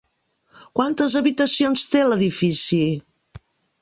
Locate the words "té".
1.93-2.01